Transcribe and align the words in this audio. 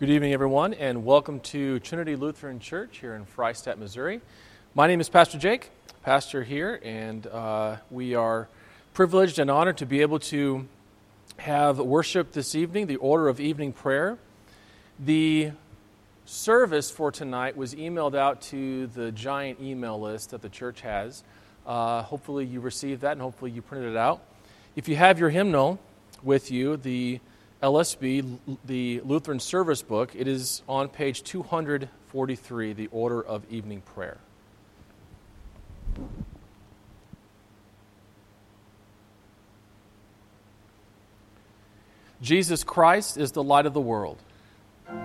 Good 0.00 0.10
evening, 0.10 0.32
everyone, 0.32 0.74
and 0.74 1.04
welcome 1.04 1.40
to 1.40 1.80
Trinity 1.80 2.14
Lutheran 2.14 2.60
Church 2.60 2.98
here 2.98 3.16
in 3.16 3.24
Freistatt, 3.24 3.78
Missouri. 3.78 4.20
My 4.72 4.86
name 4.86 5.00
is 5.00 5.08
Pastor 5.08 5.38
Jake, 5.38 5.70
pastor 6.04 6.44
here, 6.44 6.80
and 6.84 7.26
uh, 7.26 7.78
we 7.90 8.14
are 8.14 8.46
privileged 8.94 9.40
and 9.40 9.50
honored 9.50 9.78
to 9.78 9.86
be 9.86 10.00
able 10.02 10.20
to 10.20 10.68
have 11.38 11.80
worship 11.80 12.30
this 12.30 12.54
evening, 12.54 12.86
the 12.86 12.94
order 12.94 13.26
of 13.26 13.40
evening 13.40 13.72
prayer. 13.72 14.18
The 15.00 15.50
service 16.26 16.92
for 16.92 17.10
tonight 17.10 17.56
was 17.56 17.74
emailed 17.74 18.14
out 18.14 18.40
to 18.42 18.86
the 18.86 19.10
giant 19.10 19.60
email 19.60 20.00
list 20.00 20.30
that 20.30 20.42
the 20.42 20.48
church 20.48 20.80
has. 20.82 21.24
Uh, 21.66 22.02
hopefully, 22.02 22.44
you 22.44 22.60
received 22.60 23.00
that 23.00 23.12
and 23.14 23.20
hopefully, 23.20 23.50
you 23.50 23.62
printed 23.62 23.90
it 23.90 23.96
out. 23.96 24.22
If 24.76 24.88
you 24.88 24.94
have 24.94 25.18
your 25.18 25.30
hymnal 25.30 25.80
with 26.22 26.52
you, 26.52 26.76
the 26.76 27.18
LSB, 27.62 28.38
the 28.64 29.00
Lutheran 29.04 29.40
Service 29.40 29.82
Book. 29.82 30.14
It 30.14 30.28
is 30.28 30.62
on 30.68 30.88
page 30.88 31.24
243, 31.24 32.72
the 32.72 32.86
order 32.92 33.20
of 33.20 33.44
evening 33.50 33.82
prayer. 33.82 34.18
Jesus 42.22 42.62
Christ 42.64 43.16
is 43.16 43.32
the 43.32 43.42
light 43.42 43.66
of 43.66 43.74
the 43.74 43.80
world. 43.80 44.18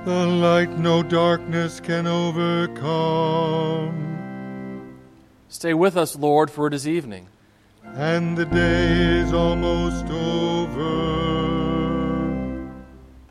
The 0.06 0.26
light 0.26 0.78
no 0.78 1.04
darkness 1.04 1.80
can 1.80 2.06
overcome. 2.08 2.84
Stay 5.50 5.74
with 5.74 5.98
us, 5.98 6.16
Lord, 6.16 6.52
for 6.52 6.68
it 6.68 6.74
is 6.74 6.88
evening. 6.88 7.28
And 7.84 8.38
the 8.38 8.46
day 8.46 9.20
is 9.20 9.34
almost 9.34 10.06
over. 10.06 11.33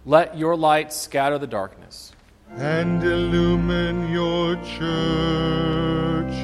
Let 0.05 0.37
your 0.37 0.57
light 0.57 0.93
scatter 0.93 1.39
the 1.39 1.47
darkness. 1.47 2.13
And 2.57 3.01
illumine 3.05 4.11
your 4.11 4.57
church. 4.57 6.35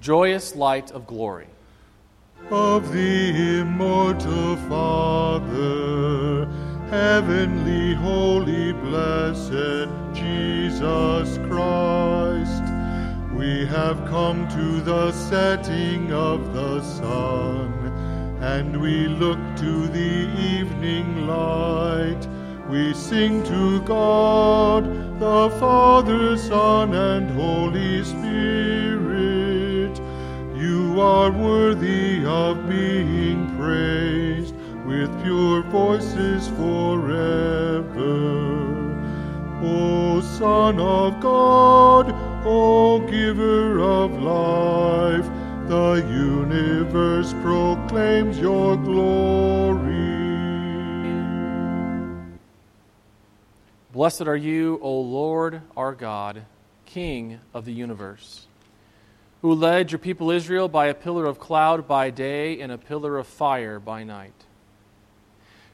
Joyous 0.00 0.56
light 0.56 0.90
of 0.92 1.06
glory. 1.06 1.48
Of 2.50 2.92
the 2.94 3.58
immortal 3.60 4.56
Father, 4.70 6.46
heavenly, 6.88 7.92
holy, 7.92 8.72
blessed 8.72 9.90
Jesus 10.14 11.36
Christ, 11.46 12.64
we 13.36 13.66
have 13.66 14.02
come 14.08 14.48
to 14.48 14.80
the 14.80 15.12
setting 15.12 16.10
of 16.10 16.54
the 16.54 16.80
sun 16.80 17.89
and 18.40 18.80
we 18.80 19.06
look 19.06 19.38
to 19.56 19.86
the 19.88 20.28
evening 20.38 21.26
light. 21.26 22.26
We 22.70 22.94
sing 22.94 23.42
to 23.44 23.82
God, 23.82 24.84
the 25.20 25.50
Father, 25.60 26.38
Son, 26.38 26.94
and 26.94 27.30
Holy 27.30 28.02
Spirit. 28.02 28.80
You 30.56 30.98
are 31.00 31.30
worthy 31.30 32.24
of 32.24 32.66
being 32.66 33.54
praised 33.58 34.54
with 34.86 35.10
pure 35.22 35.62
voices 35.64 36.48
forever. 36.48 37.10
O 39.62 40.22
Son 40.22 40.80
of 40.80 41.20
God, 41.20 42.14
O 42.46 43.00
Giver 43.00 43.80
of 43.80 44.12
life, 44.22 45.28
the 45.70 46.04
universe 46.10 47.32
proclaims 47.42 48.40
your 48.40 48.76
glory. 48.76 49.94
Blessed 53.92 54.22
are 54.22 54.34
you, 54.34 54.80
O 54.82 55.00
Lord 55.00 55.62
our 55.76 55.94
God, 55.94 56.42
King 56.86 57.38
of 57.54 57.66
the 57.66 57.72
universe, 57.72 58.48
who 59.42 59.54
led 59.54 59.92
your 59.92 60.00
people 60.00 60.32
Israel 60.32 60.66
by 60.66 60.86
a 60.86 60.94
pillar 60.94 61.26
of 61.26 61.38
cloud 61.38 61.86
by 61.86 62.10
day 62.10 62.60
and 62.60 62.72
a 62.72 62.78
pillar 62.78 63.16
of 63.16 63.28
fire 63.28 63.78
by 63.78 64.02
night. 64.02 64.46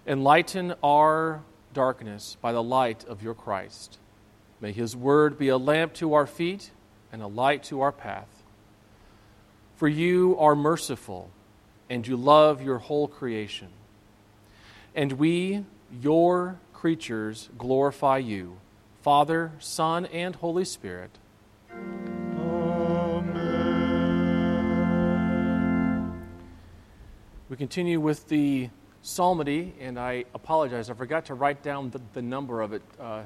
Enlighten 0.07 0.75
our 0.85 1.41
darkness 1.73 2.37
by 2.43 2.53
the 2.53 2.63
light 2.63 3.03
of 3.07 3.23
your 3.23 3.35
Christ. 3.35 3.99
May 4.61 4.73
his 4.73 4.95
word 4.95 5.39
be 5.39 5.49
a 5.49 5.57
lamp 5.57 5.95
to 5.95 6.13
our 6.13 6.27
feet 6.27 6.71
and 7.11 7.23
a 7.23 7.27
light 7.27 7.63
to 7.65 7.81
our 7.81 7.93
path. 7.93 8.36
For 9.77 9.87
you 9.89 10.37
are 10.39 10.57
merciful, 10.57 11.31
and 11.91 12.07
you 12.07 12.17
love 12.17 12.63
your 12.63 12.79
whole 12.79 13.07
creation. 13.07 13.69
And 14.95 15.13
we, 15.13 15.67
your 16.01 16.59
creatures, 16.73 17.51
glorify 17.59 18.17
you, 18.19 18.57
Father, 19.03 19.53
Son, 19.59 20.07
and 20.07 20.35
Holy 20.37 20.65
Spirit. 20.65 21.11
Amen. 21.71 23.37
We 27.51 27.57
continue 27.57 28.01
with 28.01 28.29
the 28.29 28.71
psalmody, 29.03 29.75
and 29.79 29.99
I 29.99 30.25
apologize, 30.35 30.89
I 30.89 30.95
forgot 30.95 31.27
to 31.27 31.35
write 31.35 31.63
down 31.63 31.91
the, 31.91 32.01
the 32.15 32.23
number 32.23 32.63
of 32.63 32.73
it. 32.73 32.81
Uh, 32.99 33.25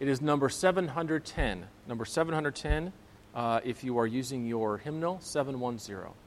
it 0.00 0.08
is 0.08 0.22
number 0.22 0.48
710. 0.48 1.66
Number 1.86 2.06
710 2.06 2.94
uh, 3.34 3.60
if 3.64 3.84
you 3.84 3.98
are 3.98 4.06
using 4.06 4.46
your 4.46 4.78
hymnal 4.78 5.20
710. 5.20 6.21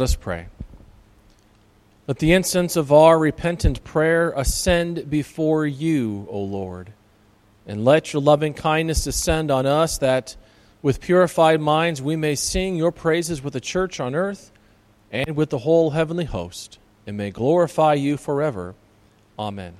Let 0.00 0.04
us 0.04 0.16
pray. 0.16 0.46
Let 2.06 2.20
the 2.20 2.32
incense 2.32 2.74
of 2.76 2.90
our 2.90 3.18
repentant 3.18 3.84
prayer 3.84 4.32
ascend 4.34 5.10
before 5.10 5.66
you, 5.66 6.26
O 6.30 6.40
Lord, 6.40 6.94
and 7.66 7.84
let 7.84 8.14
your 8.14 8.22
loving 8.22 8.54
kindness 8.54 9.04
descend 9.04 9.50
on 9.50 9.66
us 9.66 9.98
that 9.98 10.36
with 10.80 11.02
purified 11.02 11.60
minds 11.60 12.00
we 12.00 12.16
may 12.16 12.34
sing 12.34 12.76
your 12.76 12.92
praises 12.92 13.42
with 13.42 13.52
the 13.52 13.60
church 13.60 14.00
on 14.00 14.14
earth 14.14 14.50
and 15.10 15.36
with 15.36 15.50
the 15.50 15.58
whole 15.58 15.90
heavenly 15.90 16.24
host, 16.24 16.78
and 17.06 17.18
may 17.18 17.30
glorify 17.30 17.92
you 17.92 18.16
forever. 18.16 18.74
Amen. 19.38 19.74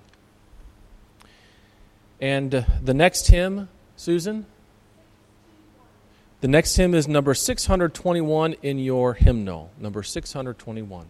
And 2.20 2.54
uh, 2.54 2.64
the 2.82 2.92
next 2.92 3.28
hymn, 3.28 3.70
Susan? 3.96 4.44
The 6.40 6.48
next 6.48 6.74
hymn 6.76 6.94
is 6.94 7.06
number 7.06 7.34
621 7.34 8.54
in 8.62 8.78
your 8.78 9.12
hymnal. 9.12 9.70
Number 9.78 10.02
621. 10.02 11.06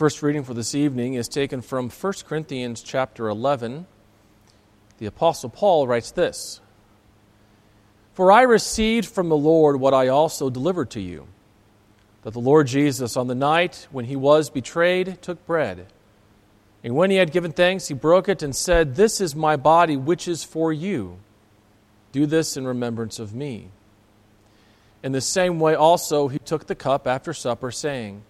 First 0.00 0.22
reading 0.22 0.42
for 0.42 0.54
this 0.54 0.74
evening 0.74 1.12
is 1.12 1.28
taken 1.28 1.60
from 1.60 1.90
1 1.90 2.12
Corinthians 2.26 2.80
chapter 2.80 3.28
11. 3.28 3.84
The 4.96 5.04
Apostle 5.04 5.50
Paul 5.50 5.86
writes 5.86 6.10
this 6.10 6.58
For 8.14 8.32
I 8.32 8.40
received 8.44 9.06
from 9.06 9.28
the 9.28 9.36
Lord 9.36 9.78
what 9.78 9.92
I 9.92 10.08
also 10.08 10.48
delivered 10.48 10.88
to 10.92 11.02
you 11.02 11.26
that 12.22 12.32
the 12.32 12.40
Lord 12.40 12.66
Jesus, 12.66 13.14
on 13.14 13.26
the 13.26 13.34
night 13.34 13.88
when 13.90 14.06
he 14.06 14.16
was 14.16 14.48
betrayed, 14.48 15.20
took 15.20 15.44
bread. 15.44 15.86
And 16.82 16.94
when 16.94 17.10
he 17.10 17.18
had 17.18 17.30
given 17.30 17.52
thanks, 17.52 17.88
he 17.88 17.92
broke 17.92 18.30
it 18.30 18.42
and 18.42 18.56
said, 18.56 18.96
This 18.96 19.20
is 19.20 19.36
my 19.36 19.56
body, 19.56 19.98
which 19.98 20.26
is 20.26 20.42
for 20.42 20.72
you. 20.72 21.18
Do 22.12 22.24
this 22.24 22.56
in 22.56 22.66
remembrance 22.66 23.18
of 23.18 23.34
me. 23.34 23.68
In 25.02 25.12
the 25.12 25.20
same 25.20 25.60
way, 25.60 25.74
also, 25.74 26.28
he 26.28 26.38
took 26.38 26.68
the 26.68 26.74
cup 26.74 27.06
after 27.06 27.34
supper, 27.34 27.70
saying, 27.70 28.22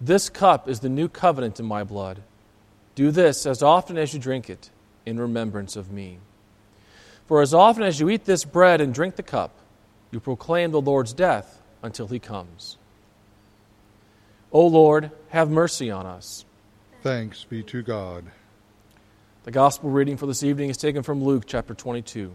this 0.00 0.28
cup 0.28 0.68
is 0.68 0.80
the 0.80 0.88
new 0.88 1.08
covenant 1.08 1.58
in 1.58 1.66
my 1.66 1.84
blood. 1.84 2.22
Do 2.94 3.10
this 3.10 3.46
as 3.46 3.62
often 3.62 3.98
as 3.98 4.12
you 4.12 4.20
drink 4.20 4.48
it 4.48 4.70
in 5.04 5.18
remembrance 5.18 5.76
of 5.76 5.90
me. 5.90 6.18
For 7.26 7.42
as 7.42 7.52
often 7.52 7.82
as 7.82 8.00
you 8.00 8.08
eat 8.08 8.24
this 8.24 8.44
bread 8.44 8.80
and 8.80 8.94
drink 8.94 9.16
the 9.16 9.22
cup, 9.22 9.52
you 10.10 10.20
proclaim 10.20 10.70
the 10.70 10.80
Lord's 10.80 11.12
death 11.12 11.60
until 11.82 12.06
he 12.06 12.18
comes. 12.18 12.76
O 14.50 14.66
Lord, 14.66 15.10
have 15.28 15.50
mercy 15.50 15.90
on 15.90 16.06
us. 16.06 16.44
Thanks 17.02 17.44
be 17.44 17.62
to 17.64 17.82
God. 17.82 18.24
The 19.44 19.50
gospel 19.50 19.90
reading 19.90 20.16
for 20.16 20.26
this 20.26 20.42
evening 20.42 20.70
is 20.70 20.76
taken 20.76 21.02
from 21.02 21.22
Luke 21.22 21.44
chapter 21.46 21.74
22. 21.74 22.34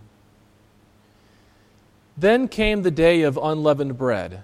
Then 2.15 2.47
came 2.47 2.83
the 2.83 2.91
day 2.91 3.23
of 3.23 3.37
unleavened 3.37 3.97
bread 3.97 4.43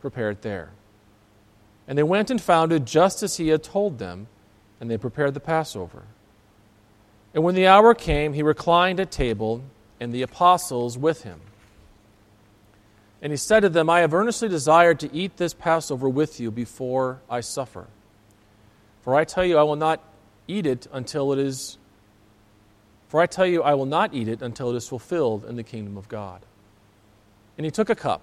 Prepare 0.00 0.30
it 0.30 0.42
there. 0.42 0.70
And 1.86 1.98
they 1.98 2.02
went 2.02 2.30
and 2.30 2.40
found 2.40 2.72
it 2.72 2.84
just 2.84 3.22
as 3.22 3.36
he 3.36 3.48
had 3.48 3.62
told 3.62 3.98
them, 3.98 4.28
and 4.80 4.90
they 4.90 4.96
prepared 4.96 5.34
the 5.34 5.40
Passover. 5.40 6.04
And 7.34 7.44
when 7.44 7.54
the 7.54 7.66
hour 7.66 7.94
came, 7.94 8.32
he 8.32 8.42
reclined 8.42 9.00
at 9.00 9.10
table, 9.10 9.62
and 10.00 10.12
the 10.12 10.22
apostles 10.22 10.96
with 10.96 11.22
him. 11.22 11.40
And 13.22 13.32
he 13.32 13.36
said 13.36 13.60
to 13.60 13.68
them, 13.68 13.90
I 13.90 14.00
have 14.00 14.14
earnestly 14.14 14.48
desired 14.48 14.98
to 15.00 15.14
eat 15.14 15.36
this 15.36 15.52
Passover 15.52 16.08
with 16.08 16.40
you 16.40 16.50
before 16.50 17.20
I 17.28 17.40
suffer. 17.40 17.86
For 19.02 19.14
I 19.14 19.24
tell 19.24 19.44
you, 19.44 19.58
I 19.58 19.62
will 19.62 19.76
not 19.76 20.02
eat 20.48 20.66
it 20.66 20.86
until 20.92 21.32
it 21.32 21.38
is. 21.38 21.76
For 23.08 23.20
I 23.20 23.26
tell 23.26 23.46
you, 23.46 23.62
I 23.62 23.74
will 23.74 23.86
not 23.86 24.14
eat 24.14 24.28
it 24.28 24.40
until 24.40 24.70
it 24.70 24.76
is 24.76 24.88
fulfilled 24.88 25.44
in 25.44 25.56
the 25.56 25.62
kingdom 25.62 25.96
of 25.96 26.08
God. 26.08 26.40
And 27.58 27.64
he 27.64 27.70
took 27.70 27.90
a 27.90 27.94
cup, 27.94 28.22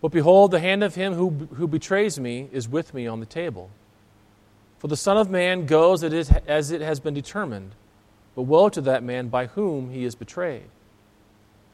But 0.00 0.12
behold, 0.12 0.50
the 0.50 0.60
hand 0.60 0.84
of 0.84 0.94
him 0.94 1.14
who, 1.14 1.48
who 1.54 1.66
betrays 1.66 2.20
me 2.20 2.48
is 2.52 2.68
with 2.68 2.94
me 2.94 3.06
on 3.06 3.20
the 3.20 3.26
table. 3.26 3.70
For 4.78 4.86
the 4.86 4.96
Son 4.96 5.16
of 5.16 5.28
Man 5.28 5.66
goes 5.66 6.04
as 6.04 6.70
it 6.70 6.80
has 6.80 7.00
been 7.00 7.14
determined, 7.14 7.74
but 8.36 8.42
woe 8.42 8.68
to 8.68 8.80
that 8.82 9.02
man 9.02 9.28
by 9.28 9.46
whom 9.46 9.90
he 9.90 10.04
is 10.04 10.14
betrayed. 10.14 10.68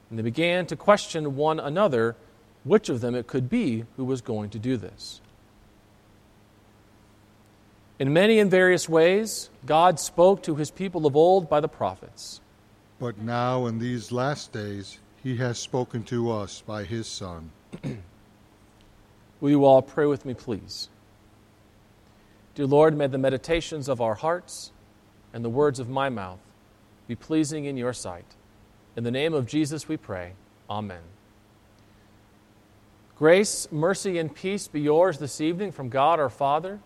And 0.09 0.19
they 0.19 0.23
began 0.23 0.67
to 0.67 0.77
question 0.77 1.37
one 1.37 1.61
another 1.61 2.17
which 2.65 2.89
of 2.89 3.03
them 3.03 3.15
it 3.15 3.27
could 3.27 3.51
be 3.51 3.85
who 3.97 4.05
was 4.07 4.23
going 4.23 4.49
to 4.51 4.59
do 4.59 4.79
this. 4.79 5.21
In 7.99 8.13
many 8.13 8.39
and 8.39 8.51
various 8.51 8.89
ways, 8.89 9.51
God 9.67 10.01
spoke 10.01 10.43
to 10.45 10.57
his 10.57 10.71
people 10.71 11.07
of 11.07 11.15
old 11.15 11.49
by 11.49 11.61
the 11.61 11.69
prophets. 11.69 12.41
But 12.99 13.19
now, 13.19 13.67
in 13.67 13.79
these 13.79 14.11
last 14.11 14.51
days, 14.51 14.99
he 15.23 15.37
has 15.37 15.59
spoken 15.59 16.03
to 16.05 16.31
us 16.31 16.63
by 16.67 16.85
his 16.85 17.07
Son. 17.07 17.51
Will 19.45 19.51
you 19.51 19.67
all 19.67 19.83
pray 19.83 20.07
with 20.07 20.25
me, 20.25 20.33
please? 20.33 20.89
Dear 22.55 22.65
Lord, 22.65 22.97
may 22.97 23.09
the 23.09 23.19
meditations 23.19 23.91
of 23.91 24.01
our 24.01 24.15
hearts 24.15 24.73
and 25.35 25.45
the 25.45 25.51
words 25.51 25.79
of 25.79 25.87
my 25.87 26.09
mouth 26.09 26.39
be 27.07 27.15
pleasing 27.15 27.67
in 27.67 27.77
your 27.77 27.93
sight. 27.93 28.25
In 28.97 29.05
the 29.05 29.11
name 29.11 29.35
of 29.35 29.45
Jesus 29.45 29.87
we 29.87 29.99
pray. 29.99 30.33
Amen. 30.71 31.03
Grace, 33.19 33.69
mercy, 33.71 34.17
and 34.17 34.35
peace 34.35 34.67
be 34.67 34.81
yours 34.81 35.19
this 35.19 35.43
evening 35.43 35.73
from 35.73 35.91
God 35.91 36.19
our 36.19 36.31
Father 36.31 36.81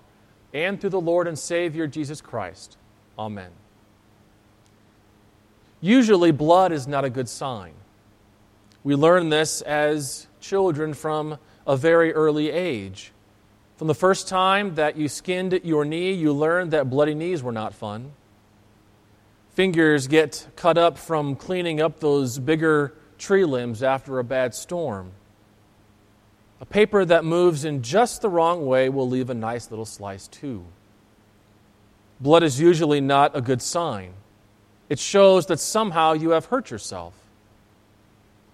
and 0.53 0.81
through 0.81 0.91
the 0.91 1.01
Lord 1.01 1.29
and 1.29 1.39
Savior 1.39 1.87
Jesus 1.87 2.21
Christ. 2.21 2.77
Amen. 3.17 3.53
Usually, 5.81 6.33
blood 6.33 6.73
is 6.73 6.89
not 6.89 7.05
a 7.05 7.11
good 7.11 7.29
sign. 7.29 7.75
We 8.83 8.97
learn 8.97 9.29
this 9.29 9.63
as 9.63 10.27
children 10.41 10.93
from 10.93 11.39
a 11.69 11.77
very 11.77 12.13
early 12.15 12.51
age. 12.51 13.13
From 13.77 13.87
the 13.87 13.95
first 13.95 14.27
time 14.27 14.75
that 14.77 14.97
you 14.97 15.07
skinned 15.07 15.61
your 15.63 15.85
knee, 15.85 16.13
you 16.13 16.33
learned 16.33 16.73
that 16.73 16.91
bloody 16.91 17.15
knees 17.15 17.43
were 17.43 17.53
not 17.53 17.75
fun. 17.75 18.13
Fingers 19.53 20.09
get 20.09 20.49
cut 20.57 20.79
up 20.79 20.97
from 20.97 21.37
cleaning 21.37 21.81
up 21.81 22.01
those 22.01 22.39
bigger 22.39 22.95
tree 23.19 23.45
limbs 23.45 23.83
after 23.83 24.19
a 24.19 24.25
bad 24.25 24.55
storm. 24.55 25.13
A 26.61 26.65
paper 26.65 27.05
that 27.05 27.25
moves 27.25 27.65
in 27.65 27.83
just 27.83 28.23
the 28.23 28.31
wrong 28.31 28.67
way 28.67 28.89
will 28.89 29.09
leave 29.09 29.31
a 29.31 29.35
nice 29.35 29.71
little 29.71 29.85
slice 29.85 30.27
too. 30.27 30.65
Blood 32.19 32.43
is 32.43 32.59
usually 32.59 33.01
not 33.01 33.37
a 33.37 33.41
good 33.41 33.63
sign. 33.63 34.15
It 34.89 34.99
shows 34.99 35.47
that 35.47 35.61
somehow 35.61 36.15
you 36.15 36.31
have 36.31 36.47
hurt 36.47 36.71
yourself. 36.71 37.15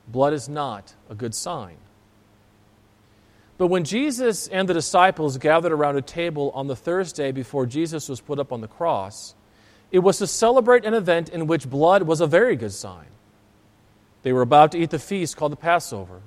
Blood 0.08 0.32
is 0.32 0.48
not 0.48 0.94
a 1.08 1.14
good 1.14 1.34
sign. 1.34 1.76
But 3.64 3.70
when 3.70 3.84
Jesus 3.84 4.46
and 4.46 4.68
the 4.68 4.74
disciples 4.74 5.38
gathered 5.38 5.72
around 5.72 5.96
a 5.96 6.02
table 6.02 6.52
on 6.54 6.66
the 6.66 6.76
Thursday 6.76 7.32
before 7.32 7.64
Jesus 7.64 8.10
was 8.10 8.20
put 8.20 8.38
up 8.38 8.52
on 8.52 8.60
the 8.60 8.68
cross, 8.68 9.34
it 9.90 10.00
was 10.00 10.18
to 10.18 10.26
celebrate 10.26 10.84
an 10.84 10.92
event 10.92 11.30
in 11.30 11.46
which 11.46 11.70
blood 11.70 12.02
was 12.02 12.20
a 12.20 12.26
very 12.26 12.56
good 12.56 12.74
sign. 12.74 13.06
They 14.22 14.34
were 14.34 14.42
about 14.42 14.72
to 14.72 14.78
eat 14.78 14.90
the 14.90 14.98
feast 14.98 15.38
called 15.38 15.52
the 15.52 15.56
Passover. 15.56 16.20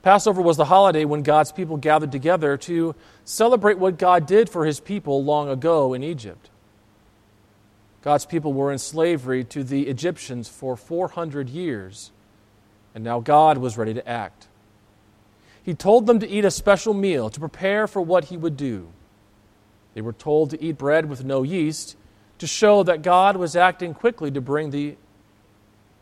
Passover 0.00 0.40
was 0.40 0.56
the 0.56 0.64
holiday 0.64 1.04
when 1.04 1.22
God's 1.22 1.52
people 1.52 1.76
gathered 1.76 2.12
together 2.12 2.56
to 2.56 2.94
celebrate 3.26 3.76
what 3.76 3.98
God 3.98 4.24
did 4.24 4.48
for 4.48 4.64
his 4.64 4.80
people 4.80 5.22
long 5.22 5.50
ago 5.50 5.92
in 5.92 6.02
Egypt. 6.02 6.48
God's 8.00 8.24
people 8.24 8.54
were 8.54 8.72
in 8.72 8.78
slavery 8.78 9.44
to 9.44 9.64
the 9.64 9.82
Egyptians 9.82 10.48
for 10.48 10.78
400 10.78 11.50
years, 11.50 12.10
and 12.94 13.04
now 13.04 13.20
God 13.20 13.58
was 13.58 13.76
ready 13.76 13.92
to 13.92 14.08
act 14.08 14.48
he 15.64 15.74
told 15.74 16.06
them 16.06 16.20
to 16.20 16.28
eat 16.28 16.44
a 16.44 16.50
special 16.50 16.94
meal 16.94 17.30
to 17.30 17.40
prepare 17.40 17.86
for 17.86 18.02
what 18.02 18.26
he 18.26 18.36
would 18.36 18.56
do. 18.56 18.88
They 19.94 20.02
were 20.02 20.12
told 20.12 20.50
to 20.50 20.62
eat 20.62 20.76
bread 20.76 21.08
with 21.08 21.24
no 21.24 21.42
yeast 21.42 21.96
to 22.38 22.46
show 22.46 22.82
that 22.82 23.02
God 23.02 23.36
was 23.36 23.56
acting 23.56 23.94
quickly 23.94 24.30
to 24.30 24.40
bring 24.40 24.70
the 24.70 24.96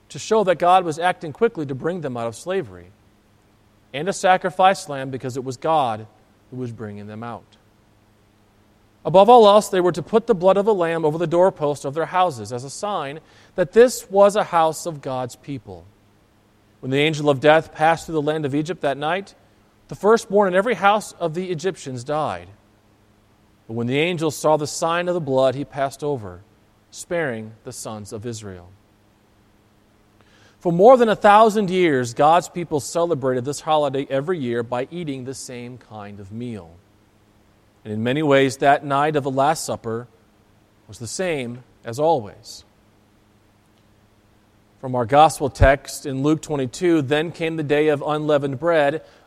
to 0.08 0.18
show 0.18 0.44
that 0.44 0.58
God 0.58 0.84
was 0.84 0.98
acting 0.98 1.32
quickly 1.32 1.64
to 1.64 1.74
bring 1.74 2.02
them 2.02 2.18
out 2.18 2.26
of 2.26 2.36
slavery. 2.36 2.90
And 3.94 4.08
a 4.08 4.12
sacrifice 4.12 4.86
lamb 4.88 5.10
because 5.10 5.38
it 5.38 5.44
was 5.44 5.56
God 5.56 6.06
who 6.50 6.56
was 6.58 6.70
bringing 6.70 7.06
them 7.06 7.22
out. 7.22 7.56
Above 9.04 9.30
all 9.30 9.48
else, 9.48 9.68
they 9.68 9.80
were 9.80 9.92
to 9.92 10.02
put 10.02 10.26
the 10.26 10.34
blood 10.34 10.58
of 10.58 10.66
a 10.66 10.72
lamb 10.72 11.06
over 11.06 11.16
the 11.16 11.26
doorpost 11.26 11.86
of 11.86 11.94
their 11.94 12.06
houses 12.06 12.52
as 12.52 12.62
a 12.62 12.70
sign 12.70 13.20
that 13.54 13.72
this 13.72 14.10
was 14.10 14.36
a 14.36 14.44
house 14.44 14.84
of 14.84 15.00
God's 15.00 15.36
people. 15.36 15.86
When 16.80 16.90
the 16.90 16.98
angel 16.98 17.30
of 17.30 17.40
death 17.40 17.72
passed 17.72 18.06
through 18.06 18.14
the 18.14 18.22
land 18.22 18.44
of 18.44 18.54
Egypt 18.54 18.82
that 18.82 18.98
night, 18.98 19.34
the 19.88 19.94
firstborn 19.94 20.48
in 20.48 20.54
every 20.54 20.74
house 20.74 21.12
of 21.12 21.34
the 21.34 21.50
Egyptians 21.50 22.04
died. 22.04 22.48
But 23.66 23.74
when 23.74 23.86
the 23.86 23.98
angel 23.98 24.30
saw 24.30 24.56
the 24.56 24.66
sign 24.66 25.08
of 25.08 25.14
the 25.14 25.20
blood, 25.20 25.54
he 25.54 25.64
passed 25.64 26.02
over, 26.02 26.42
sparing 26.90 27.52
the 27.64 27.72
sons 27.72 28.12
of 28.12 28.26
Israel. 28.26 28.68
For 30.60 30.72
more 30.72 30.96
than 30.96 31.08
a 31.08 31.16
thousand 31.16 31.70
years, 31.70 32.14
God's 32.14 32.48
people 32.48 32.78
celebrated 32.78 33.44
this 33.44 33.60
holiday 33.60 34.06
every 34.08 34.38
year 34.38 34.62
by 34.62 34.86
eating 34.90 35.24
the 35.24 35.34
same 35.34 35.76
kind 35.76 36.20
of 36.20 36.30
meal. 36.30 36.76
And 37.84 37.92
in 37.92 38.04
many 38.04 38.22
ways, 38.22 38.58
that 38.58 38.84
night 38.84 39.16
of 39.16 39.24
the 39.24 39.30
Last 39.30 39.64
Supper 39.64 40.06
was 40.86 40.98
the 40.98 41.08
same 41.08 41.64
as 41.84 41.98
always. 41.98 42.64
From 44.80 44.94
our 44.94 45.04
gospel 45.04 45.48
text 45.48 46.06
in 46.06 46.22
Luke 46.22 46.42
22, 46.42 47.02
then 47.02 47.32
came 47.32 47.56
the 47.56 47.62
day 47.62 47.88
of 47.88 48.02
unleavened 48.02 48.60
bread 48.60 49.02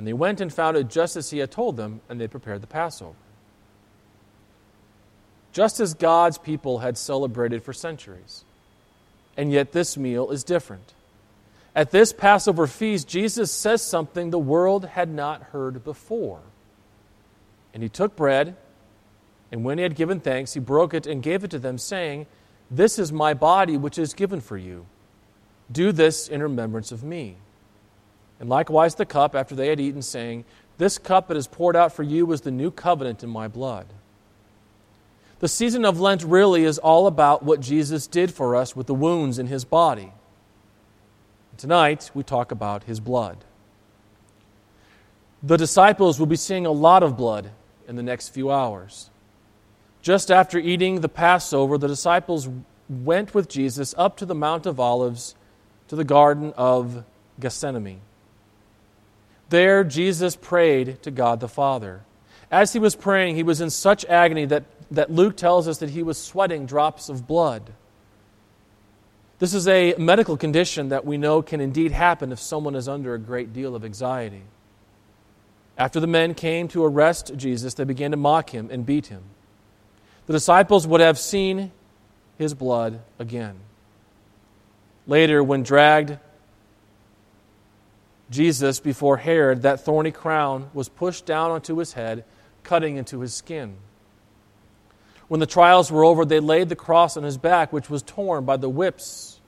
And 0.00 0.06
they 0.06 0.14
went 0.14 0.40
and 0.40 0.50
found 0.50 0.78
it 0.78 0.88
just 0.88 1.14
as 1.14 1.28
he 1.28 1.40
had 1.40 1.50
told 1.50 1.76
them, 1.76 2.00
and 2.08 2.18
they 2.18 2.26
prepared 2.26 2.62
the 2.62 2.66
Passover. 2.66 3.18
just 5.52 5.78
as 5.78 5.92
God's 5.92 6.38
people 6.38 6.78
had 6.78 6.96
celebrated 6.96 7.62
for 7.62 7.74
centuries. 7.74 8.44
And 9.36 9.52
yet, 9.52 9.72
this 9.72 9.98
meal 9.98 10.30
is 10.30 10.42
different. 10.42 10.94
At 11.76 11.90
this 11.90 12.14
Passover 12.14 12.66
feast, 12.66 13.06
Jesus 13.08 13.52
says 13.52 13.82
something 13.82 14.30
the 14.30 14.38
world 14.38 14.86
had 14.86 15.10
not 15.10 15.42
heard 15.52 15.84
before. 15.84 16.40
And 17.74 17.82
he 17.82 17.90
took 17.90 18.16
bread, 18.16 18.56
and 19.52 19.64
when 19.64 19.76
he 19.76 19.82
had 19.82 19.96
given 19.96 20.18
thanks, 20.18 20.54
he 20.54 20.60
broke 20.60 20.94
it 20.94 21.06
and 21.06 21.22
gave 21.22 21.44
it 21.44 21.50
to 21.50 21.58
them, 21.58 21.76
saying, 21.76 22.24
This 22.70 22.98
is 22.98 23.12
my 23.12 23.34
body, 23.34 23.76
which 23.76 23.98
is 23.98 24.14
given 24.14 24.40
for 24.40 24.56
you. 24.56 24.86
Do 25.70 25.92
this 25.92 26.26
in 26.26 26.42
remembrance 26.42 26.90
of 26.90 27.04
me. 27.04 27.36
And 28.40 28.48
likewise 28.48 28.94
the 28.94 29.06
cup 29.06 29.36
after 29.36 29.54
they 29.54 29.68
had 29.68 29.78
eaten, 29.78 30.02
saying, 30.02 30.44
This 30.78 30.98
cup 30.98 31.28
that 31.28 31.36
is 31.36 31.46
poured 31.46 31.76
out 31.76 31.92
for 31.92 32.02
you 32.02 32.32
is 32.32 32.40
the 32.40 32.50
new 32.50 32.70
covenant 32.70 33.22
in 33.22 33.28
my 33.28 33.46
blood. 33.46 33.86
The 35.40 35.48
season 35.48 35.84
of 35.84 36.00
Lent 36.00 36.22
really 36.22 36.64
is 36.64 36.78
all 36.78 37.06
about 37.06 37.42
what 37.42 37.60
Jesus 37.60 38.06
did 38.06 38.32
for 38.32 38.56
us 38.56 38.74
with 38.74 38.86
the 38.86 38.94
wounds 38.94 39.38
in 39.38 39.46
his 39.46 39.64
body. 39.64 40.12
Tonight, 41.56 42.10
we 42.14 42.22
talk 42.22 42.50
about 42.50 42.84
his 42.84 43.00
blood. 43.00 43.38
The 45.42 45.56
disciples 45.56 46.18
will 46.18 46.26
be 46.26 46.36
seeing 46.36 46.66
a 46.66 46.72
lot 46.72 47.02
of 47.02 47.16
blood 47.16 47.50
in 47.86 47.96
the 47.96 48.02
next 48.02 48.30
few 48.30 48.50
hours. 48.50 49.10
Just 50.02 50.30
after 50.30 50.58
eating 50.58 51.00
the 51.00 51.08
Passover, 51.08 51.76
the 51.76 51.88
disciples 51.88 52.48
went 52.88 53.34
with 53.34 53.48
Jesus 53.48 53.94
up 53.98 54.16
to 54.18 54.26
the 54.26 54.34
Mount 54.34 54.66
of 54.66 54.80
Olives 54.80 55.34
to 55.88 55.96
the 55.96 56.04
Garden 56.04 56.52
of 56.56 57.04
Gethsemane. 57.38 58.00
There, 59.50 59.84
Jesus 59.84 60.36
prayed 60.36 61.02
to 61.02 61.10
God 61.10 61.40
the 61.40 61.48
Father. 61.48 62.02
As 62.50 62.72
he 62.72 62.78
was 62.78 62.96
praying, 62.96 63.34
he 63.34 63.42
was 63.42 63.60
in 63.60 63.70
such 63.70 64.04
agony 64.06 64.46
that, 64.46 64.64
that 64.90 65.10
Luke 65.10 65.36
tells 65.36 65.68
us 65.68 65.78
that 65.78 65.90
he 65.90 66.02
was 66.02 66.18
sweating 66.18 66.66
drops 66.66 67.08
of 67.08 67.26
blood. 67.26 67.72
This 69.40 69.52
is 69.52 69.66
a 69.68 69.94
medical 69.98 70.36
condition 70.36 70.90
that 70.90 71.04
we 71.04 71.16
know 71.16 71.42
can 71.42 71.60
indeed 71.60 71.92
happen 71.92 72.30
if 72.30 72.38
someone 72.38 72.76
is 72.76 72.88
under 72.88 73.14
a 73.14 73.18
great 73.18 73.52
deal 73.52 73.74
of 73.74 73.84
anxiety. 73.84 74.42
After 75.76 75.98
the 75.98 76.06
men 76.06 76.34
came 76.34 76.68
to 76.68 76.84
arrest 76.84 77.32
Jesus, 77.36 77.74
they 77.74 77.84
began 77.84 78.10
to 78.10 78.16
mock 78.16 78.50
him 78.50 78.68
and 78.70 78.86
beat 78.86 79.06
him. 79.06 79.22
The 80.26 80.34
disciples 80.34 80.86
would 80.86 81.00
have 81.00 81.18
seen 81.18 81.72
his 82.38 82.54
blood 82.54 83.00
again. 83.18 83.56
Later, 85.06 85.42
when 85.42 85.62
dragged 85.62 86.18
Jesus 88.30 88.78
before 88.78 89.16
Herod, 89.16 89.62
that 89.62 89.80
thorny 89.80 90.12
crown 90.12 90.70
was 90.72 90.88
pushed 90.88 91.26
down 91.26 91.50
onto 91.50 91.76
his 91.76 91.92
head, 91.92 92.24
cutting 92.62 92.96
into 92.96 93.20
his 93.20 93.34
skin. 93.34 93.76
When 95.28 95.40
the 95.40 95.46
trials 95.46 95.90
were 95.90 96.04
over, 96.04 96.24
they 96.24 96.40
laid 96.40 96.68
the 96.68 96.76
cross 96.76 97.16
on 97.16 97.22
his 97.22 97.38
back, 97.38 97.72
which 97.72 97.90
was 97.90 98.02
torn 98.02 98.44
by 98.44 98.56
the 98.56 98.68
whips 98.68 99.40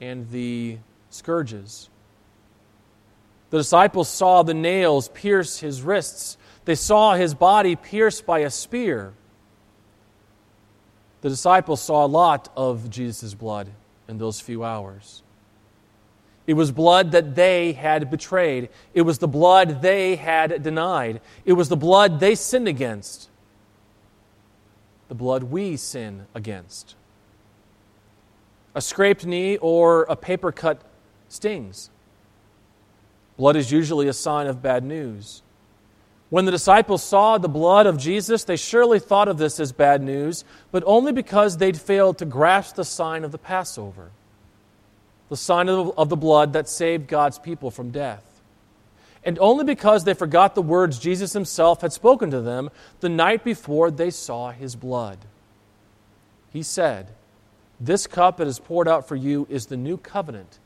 and 0.00 0.30
the 0.30 0.78
scourges. 1.10 1.88
The 3.50 3.58
disciples 3.58 4.08
saw 4.08 4.42
the 4.42 4.54
nails 4.54 5.08
pierce 5.08 5.58
his 5.58 5.82
wrists. 5.82 6.36
They 6.64 6.74
saw 6.74 7.14
his 7.14 7.34
body 7.34 7.76
pierced 7.76 8.26
by 8.26 8.40
a 8.40 8.50
spear. 8.50 9.14
The 11.22 11.30
disciples 11.30 11.80
saw 11.80 12.04
a 12.04 12.06
lot 12.06 12.52
of 12.56 12.90
Jesus' 12.90 13.34
blood 13.34 13.70
in 14.06 14.18
those 14.18 14.40
few 14.40 14.64
hours. 14.64 15.22
It 16.48 16.54
was 16.54 16.72
blood 16.72 17.10
that 17.10 17.34
they 17.34 17.74
had 17.74 18.10
betrayed. 18.10 18.70
It 18.94 19.02
was 19.02 19.18
the 19.18 19.28
blood 19.28 19.82
they 19.82 20.16
had 20.16 20.62
denied. 20.62 21.20
It 21.44 21.52
was 21.52 21.68
the 21.68 21.76
blood 21.76 22.20
they 22.20 22.34
sinned 22.34 22.66
against. 22.66 23.28
The 25.08 25.14
blood 25.14 25.42
we 25.42 25.76
sin 25.76 26.26
against. 26.34 26.94
A 28.74 28.80
scraped 28.80 29.26
knee 29.26 29.58
or 29.58 30.04
a 30.04 30.16
paper 30.16 30.50
cut 30.50 30.80
stings. 31.28 31.90
Blood 33.36 33.56
is 33.56 33.70
usually 33.70 34.08
a 34.08 34.14
sign 34.14 34.46
of 34.46 34.62
bad 34.62 34.84
news. 34.84 35.42
When 36.30 36.46
the 36.46 36.50
disciples 36.50 37.02
saw 37.02 37.36
the 37.36 37.48
blood 37.50 37.86
of 37.86 37.98
Jesus, 37.98 38.44
they 38.44 38.56
surely 38.56 39.00
thought 39.00 39.28
of 39.28 39.36
this 39.36 39.60
as 39.60 39.72
bad 39.72 40.02
news, 40.02 40.46
but 40.70 40.82
only 40.86 41.12
because 41.12 41.58
they'd 41.58 41.78
failed 41.78 42.16
to 42.18 42.24
grasp 42.24 42.76
the 42.76 42.86
sign 42.86 43.22
of 43.22 43.32
the 43.32 43.38
Passover 43.38 44.12
the 45.28 45.36
sign 45.36 45.68
of 45.68 46.08
the 46.08 46.16
blood 46.16 46.54
that 46.54 46.68
saved 46.68 47.08
God's 47.08 47.38
people 47.38 47.70
from 47.70 47.90
death. 47.90 48.24
And 49.24 49.38
only 49.40 49.64
because 49.64 50.04
they 50.04 50.14
forgot 50.14 50.54
the 50.54 50.62
words 50.62 50.98
Jesus 50.98 51.32
himself 51.32 51.82
had 51.82 51.92
spoken 51.92 52.30
to 52.30 52.40
them 52.40 52.70
the 53.00 53.08
night 53.08 53.44
before 53.44 53.90
they 53.90 54.10
saw 54.10 54.52
his 54.52 54.74
blood. 54.74 55.18
He 56.50 56.62
said, 56.62 57.08
This 57.78 58.06
cup 58.06 58.38
that 58.38 58.46
is 58.46 58.58
poured 58.58 58.88
out 58.88 59.06
for 59.06 59.16
you 59.16 59.46
is 59.50 59.66
the 59.66 59.76
new 59.76 59.96
covenant 59.96 60.58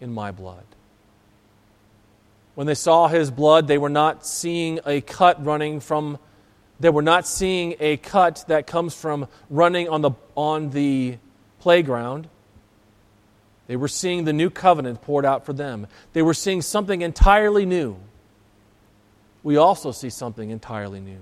in 0.00 0.12
my 0.12 0.32
blood. 0.32 0.64
When 2.54 2.66
they 2.66 2.74
saw 2.74 3.08
his 3.08 3.30
blood, 3.30 3.68
they 3.68 3.78
were 3.78 3.88
not 3.88 4.26
seeing 4.26 4.80
a 4.84 5.00
cut 5.00 5.42
running 5.44 5.80
from 5.80 6.18
they 6.78 6.88
were 6.88 7.02
not 7.02 7.26
seeing 7.26 7.74
a 7.78 7.98
cut 7.98 8.44
that 8.48 8.66
comes 8.66 8.94
from 8.94 9.28
running 9.50 9.88
on 9.90 10.00
the 10.00 10.12
on 10.34 10.70
the 10.70 11.18
playground. 11.60 12.26
They 13.70 13.76
were 13.76 13.86
seeing 13.86 14.24
the 14.24 14.32
new 14.32 14.50
covenant 14.50 15.00
poured 15.00 15.24
out 15.24 15.46
for 15.46 15.52
them. 15.52 15.86
They 16.12 16.22
were 16.22 16.34
seeing 16.34 16.60
something 16.60 17.02
entirely 17.02 17.64
new. 17.64 17.98
We 19.44 19.58
also 19.58 19.92
see 19.92 20.10
something 20.10 20.50
entirely 20.50 20.98
new. 20.98 21.20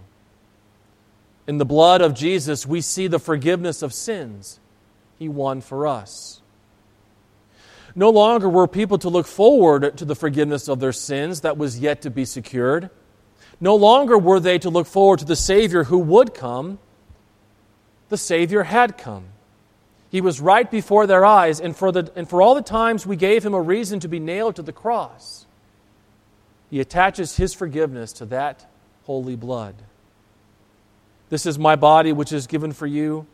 In 1.47 1.59
the 1.59 1.67
blood 1.67 2.01
of 2.01 2.15
Jesus, 2.15 2.65
we 2.65 2.81
see 2.81 3.07
the 3.07 3.19
forgiveness 3.19 3.83
of 3.83 3.93
sins 3.93 4.61
He 5.19 5.29
won 5.29 5.61
for 5.61 5.87
us. 5.87 6.41
No 7.95 8.09
longer 8.09 8.49
were 8.49 8.67
people 8.67 8.97
to 8.97 9.11
look 9.11 9.27
forward 9.27 9.99
to 9.99 10.07
the 10.07 10.17
forgiveness 10.17 10.69
of 10.69 10.81
their 10.81 10.95
sins 10.95 11.43
that 11.43 11.59
was 11.59 11.79
yet 11.79 12.01
to 12.01 12.11
be 12.11 12.25
secured. 12.25 12.89
No 13.61 13.77
longer 13.77 14.17
were 14.17 14.41
they 14.41 14.59
to 14.61 14.71
look 14.71 14.87
forward 14.87 15.19
to 15.19 15.27
the 15.27 15.37
Savior 15.37 15.85
who 15.85 15.99
would 15.99 16.33
come. 16.33 16.79
The 18.09 18.17
Savior 18.17 18.63
had 18.63 18.97
come. 18.97 19.27
He 20.11 20.21
was 20.21 20.41
right 20.41 20.71
before 20.71 21.07
their 21.07 21.25
eyes, 21.25 21.61
and 21.61 21.77
for, 21.77 21.93
the, 21.93 22.11
and 22.17 22.29
for 22.29 22.41
all 22.41 22.55
the 22.55 22.63
times 22.63 23.07
we 23.07 23.17
gave 23.17 23.45
him 23.45 23.55
a 23.55 23.61
reason 23.61 24.01
to 24.01 24.09
be 24.09 24.19
nailed 24.19 24.57
to 24.57 24.63
the 24.63 24.73
cross, 24.73 25.47
he 26.71 26.81
attaches 26.81 27.37
his 27.37 27.55
forgiveness 27.55 28.13
to 28.15 28.27
that 28.27 28.67
holy 29.05 29.37
blood. 29.37 29.75
This 31.29 31.45
is 31.45 31.59
my 31.59 31.77
body, 31.77 32.13
which 32.13 32.33
is 32.33 32.47
given 32.47 32.73
for 32.73 32.87
you. 32.87 33.27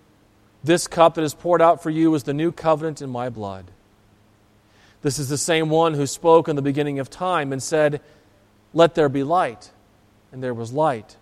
This 0.64 0.86
cup 0.86 1.14
that 1.14 1.22
is 1.22 1.34
poured 1.34 1.62
out 1.62 1.82
for 1.82 1.90
you 1.90 2.14
is 2.14 2.24
the 2.24 2.34
new 2.34 2.50
covenant 2.50 3.02
in 3.02 3.10
my 3.10 3.28
blood. 3.28 3.66
This 5.02 5.18
is 5.18 5.28
the 5.28 5.38
same 5.38 5.68
one 5.68 5.94
who 5.94 6.06
spoke 6.06 6.48
in 6.48 6.56
the 6.56 6.62
beginning 6.62 6.98
of 6.98 7.10
time 7.10 7.52
and 7.52 7.62
said, 7.62 8.00
Let 8.72 8.94
there 8.94 9.08
be 9.08 9.22
light. 9.22 9.70
And 10.32 10.42
there 10.42 10.54
was 10.54 10.72
light. 10.72 11.16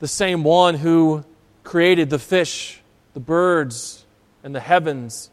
The 0.00 0.08
same 0.08 0.42
one 0.42 0.76
who 0.76 1.24
created 1.62 2.10
the 2.10 2.18
fish 2.18 2.80
the 3.18 3.24
birds 3.24 4.06
and 4.44 4.54
the 4.54 4.60
heavens 4.60 5.28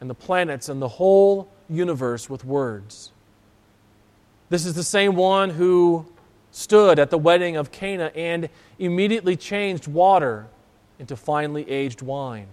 and 0.00 0.08
the 0.08 0.14
planets 0.14 0.70
and 0.70 0.80
the 0.80 0.88
whole 0.88 1.50
universe 1.68 2.30
with 2.30 2.46
words. 2.46 3.12
This 4.48 4.64
is 4.64 4.72
the 4.72 4.82
same 4.82 5.16
one 5.16 5.50
who 5.50 6.06
stood 6.50 6.98
at 6.98 7.10
the 7.10 7.18
wedding 7.18 7.56
of 7.56 7.70
Cana 7.70 8.10
and 8.14 8.48
immediately 8.78 9.36
changed 9.36 9.86
water 9.86 10.46
into 10.98 11.14
finely 11.14 11.68
aged 11.68 12.00
wine. 12.00 12.46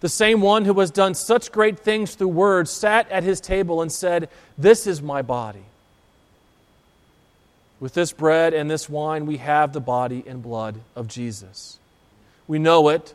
The 0.00 0.08
same 0.08 0.40
one 0.40 0.64
who 0.64 0.80
has 0.80 0.90
done 0.90 1.14
such 1.14 1.52
great 1.52 1.78
things 1.78 2.16
through 2.16 2.26
words 2.26 2.72
sat 2.72 3.08
at 3.12 3.22
his 3.22 3.40
table 3.40 3.82
and 3.82 3.92
said, 3.92 4.30
This 4.56 4.88
is 4.88 5.00
my 5.00 5.22
body. 5.22 5.66
With 7.78 7.94
this 7.94 8.10
bread 8.10 8.52
and 8.52 8.68
this 8.68 8.88
wine, 8.88 9.26
we 9.26 9.36
have 9.36 9.72
the 9.72 9.80
body 9.80 10.24
and 10.26 10.42
blood 10.42 10.80
of 10.96 11.06
Jesus. 11.06 11.78
We 12.48 12.58
know 12.58 12.88
it 12.88 13.14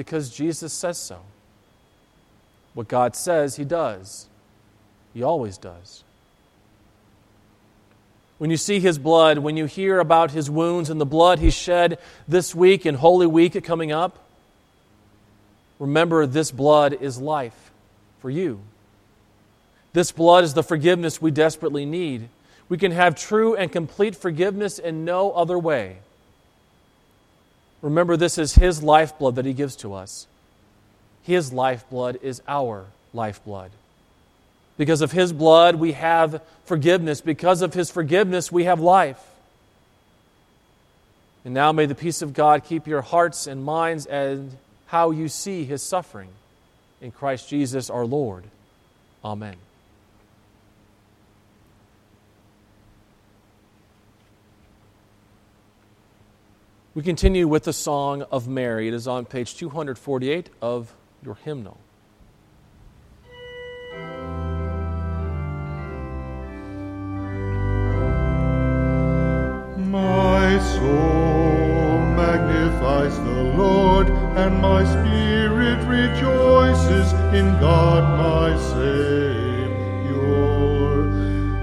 because 0.00 0.30
Jesus 0.30 0.72
says 0.72 0.96
so. 0.96 1.20
What 2.72 2.88
God 2.88 3.14
says, 3.14 3.56
He 3.56 3.66
does. 3.66 4.28
He 5.12 5.22
always 5.22 5.58
does. 5.58 6.04
When 8.38 8.50
you 8.50 8.56
see 8.56 8.80
His 8.80 8.98
blood, 8.98 9.40
when 9.40 9.58
you 9.58 9.66
hear 9.66 10.00
about 10.00 10.30
His 10.30 10.48
wounds 10.48 10.88
and 10.88 10.98
the 10.98 11.04
blood 11.04 11.38
He 11.38 11.50
shed 11.50 11.98
this 12.26 12.54
week 12.54 12.86
and 12.86 12.96
Holy 12.96 13.26
Week 13.26 13.62
coming 13.62 13.92
up, 13.92 14.26
remember 15.78 16.24
this 16.24 16.50
blood 16.50 16.96
is 16.98 17.20
life 17.20 17.70
for 18.20 18.30
you. 18.30 18.62
This 19.92 20.12
blood 20.12 20.44
is 20.44 20.54
the 20.54 20.62
forgiveness 20.62 21.20
we 21.20 21.30
desperately 21.30 21.84
need. 21.84 22.30
We 22.70 22.78
can 22.78 22.92
have 22.92 23.16
true 23.16 23.54
and 23.54 23.70
complete 23.70 24.16
forgiveness 24.16 24.78
in 24.78 25.04
no 25.04 25.32
other 25.32 25.58
way. 25.58 25.98
Remember, 27.82 28.16
this 28.16 28.38
is 28.38 28.54
His 28.54 28.82
lifeblood 28.82 29.36
that 29.36 29.44
He 29.44 29.52
gives 29.52 29.76
to 29.76 29.94
us. 29.94 30.26
His 31.22 31.52
lifeblood 31.52 32.18
is 32.22 32.42
our 32.48 32.86
lifeblood. 33.12 33.70
Because 34.76 35.00
of 35.00 35.12
His 35.12 35.32
blood, 35.32 35.76
we 35.76 35.92
have 35.92 36.42
forgiveness. 36.64 37.20
Because 37.20 37.62
of 37.62 37.74
His 37.74 37.90
forgiveness, 37.90 38.50
we 38.50 38.64
have 38.64 38.80
life. 38.80 39.20
And 41.44 41.54
now 41.54 41.72
may 41.72 41.86
the 41.86 41.94
peace 41.94 42.22
of 42.22 42.34
God 42.34 42.64
keep 42.64 42.86
your 42.86 43.00
hearts 43.00 43.46
and 43.46 43.64
minds 43.64 44.06
and 44.06 44.56
how 44.86 45.10
you 45.10 45.28
see 45.28 45.64
his 45.64 45.82
suffering. 45.82 46.28
In 47.00 47.12
Christ 47.12 47.48
Jesus 47.48 47.88
our 47.88 48.04
Lord. 48.04 48.44
Amen. 49.24 49.56
We 57.00 57.04
continue 57.04 57.48
with 57.48 57.64
the 57.64 57.72
Song 57.72 58.24
of 58.30 58.46
Mary. 58.46 58.86
It 58.86 58.92
is 58.92 59.08
on 59.08 59.24
page 59.24 59.56
248 59.56 60.50
of 60.60 60.94
your 61.24 61.36
hymnal. 61.36 61.78
My 69.78 70.58
soul 70.58 72.00
magnifies 72.16 73.18
the 73.20 73.44
Lord, 73.56 74.10
and 74.10 74.60
my 74.60 74.84
spirit 74.84 75.82
rejoices 75.88 77.14
in 77.34 77.58
God 77.60 78.18
my 78.18 78.54
Savior. 78.74 79.70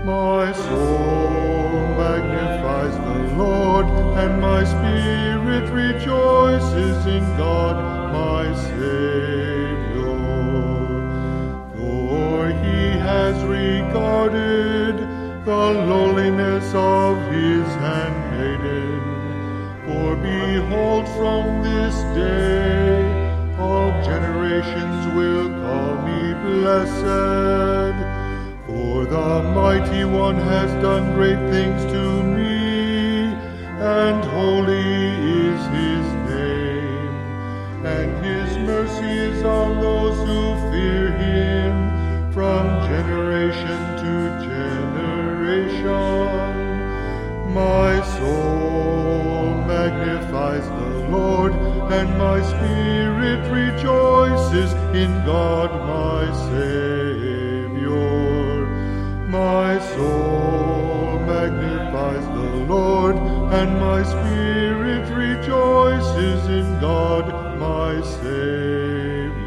My 0.03 0.51
soul 0.51 1.69
magnifies 1.95 2.56
the 2.95 3.19
Lord, 3.35 3.85
and 4.21 4.41
my 4.41 4.63
spirit 4.63 5.69
rejoices 5.71 7.05
in 7.05 7.23
God 7.37 7.75
my 8.13 8.43
Savior. 8.67 10.17
For 11.77 12.47
he 12.63 12.81
has 13.09 13.35
regarded 13.43 14.95
the 15.45 15.65
lowliness 15.91 16.67
of 16.73 17.13
his 17.31 17.67
handmaiden. 17.85 18.99
For 19.85 20.09
behold, 20.17 21.05
from 21.17 21.43
this 21.63 21.95
day 22.13 22.97
all 23.57 23.91
generations 24.03 24.99
will 25.15 25.49
call 25.63 25.91
me 26.07 26.21
blessed. 26.45 27.97
For 28.67 29.05
the 29.05 29.29
mighty 29.61 30.03
one 30.03 30.35
has 30.35 30.69
done 30.83 31.05
great 31.15 31.41
things 31.49 31.81
to 31.93 32.03
me, 32.35 32.46
and 33.87 34.23
holy 34.25 34.97
is 35.47 35.61
his 35.79 36.05
name. 36.35 37.15
And 37.85 38.09
his 38.25 38.57
mercy 38.57 39.13
is 39.29 39.43
on 39.43 39.79
those 39.79 40.17
who 40.27 40.41
fear 40.71 41.11
him 41.11 41.73
from 42.33 42.63
generation 42.91 43.79
to 44.03 44.13
generation. 44.51 45.83
My 47.53 47.93
soul 48.17 49.55
magnifies 49.73 50.67
the 50.67 50.91
Lord, 51.15 51.53
and 51.97 52.09
my 52.17 52.41
spirit 52.41 53.41
rejoices 53.59 54.73
in 55.01 55.11
God 55.25 55.71
my 55.87 56.25
Savior. 56.49 56.96
And 63.49 63.79
my 63.79 64.03
spirit 64.03 65.07
rejoices 65.15 66.47
in 66.47 66.79
God 66.81 67.57
my 67.57 68.01
Savior. 68.01 69.37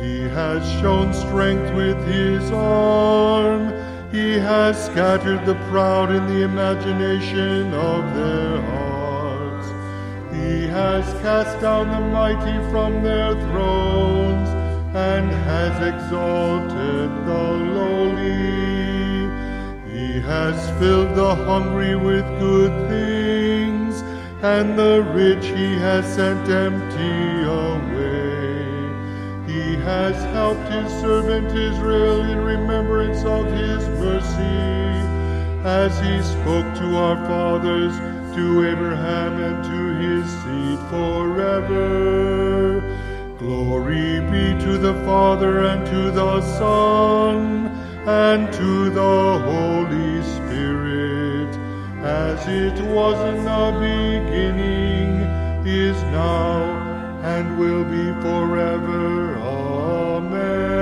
He 0.00 0.20
has 0.22 0.62
shown 0.80 1.12
strength 1.12 1.74
with 1.74 1.98
his 2.06 2.48
arm. 2.52 3.72
He 4.12 4.34
has 4.34 4.86
scattered 4.86 5.44
the 5.44 5.56
proud 5.68 6.12
in 6.12 6.26
the 6.28 6.42
imagination 6.42 7.74
of 7.74 8.14
their 8.14 8.62
hearts. 8.62 9.66
He 10.32 10.68
has 10.68 11.04
cast 11.22 11.60
down 11.60 11.90
the 11.90 12.00
mighty 12.12 12.58
from 12.70 13.02
their 13.02 13.34
thrones 13.34 14.48
and 14.94 15.28
has 15.28 15.74
exalted 15.94 17.10
the 17.26 17.42
lowly. 17.74 18.89
Has 20.30 20.70
filled 20.78 21.16
the 21.16 21.34
hungry 21.34 21.96
with 21.96 22.24
good 22.38 22.70
things, 22.88 24.00
and 24.42 24.78
the 24.78 25.02
rich 25.12 25.44
he 25.44 25.74
has 25.74 26.06
sent 26.06 26.48
empty 26.48 27.42
away. 27.42 28.62
He 29.48 29.74
has 29.82 30.14
helped 30.32 30.70
his 30.70 30.88
servant 31.00 31.48
Israel 31.48 32.22
in 32.22 32.38
remembrance 32.44 33.24
of 33.24 33.44
his 33.46 33.88
mercy, 33.98 35.02
as 35.66 35.98
he 35.98 36.22
spoke 36.22 36.76
to 36.78 36.96
our 36.96 37.16
fathers, 37.26 37.96
to 38.36 38.68
Abraham 38.70 39.32
and 39.42 39.64
to 39.64 39.80
his 39.98 40.30
seed 40.42 40.78
forever. 40.90 42.80
Glory 43.40 44.20
be 44.30 44.54
to 44.64 44.78
the 44.78 44.94
Father 45.04 45.64
and 45.64 45.84
to 45.86 46.12
the 46.12 46.40
Son 46.56 47.69
and 48.06 48.50
to 48.52 48.88
the 48.90 49.38
Holy 49.38 50.22
Spirit, 50.22 51.54
as 52.02 52.46
it 52.48 52.80
was 52.86 53.18
in 53.28 53.44
the 53.44 53.72
beginning, 53.78 55.20
is 55.66 56.02
now, 56.04 56.62
and 57.22 57.58
will 57.58 57.84
be 57.84 58.12
forever. 58.22 59.36
Amen. 59.36 60.72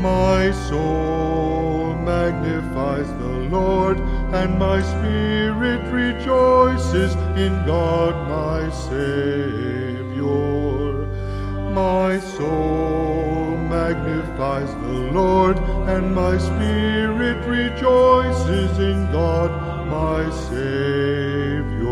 My 0.00 0.52
soul 0.52 1.94
magnifies 1.96 3.08
the 3.14 3.48
Lord, 3.50 3.98
and 4.32 4.58
my 4.58 4.80
spirit 4.80 5.82
rejoices 5.92 7.16
in 7.36 7.52
God 7.66 8.28
my 8.28 8.70
Savior. 8.70 10.28
My 11.72 12.20
soul 12.20 13.27
magnifies 13.94 14.70
the 14.74 15.12
Lord, 15.12 15.56
and 15.88 16.14
my 16.14 16.36
spirit 16.36 17.46
rejoices 17.46 18.78
in 18.78 19.10
God 19.10 19.50
my 19.88 20.28
Savior. 20.50 21.88